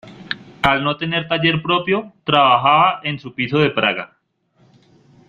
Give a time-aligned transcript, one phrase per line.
[0.69, 4.17] Al no tener taller propio, trabajaba en su piso de Praga.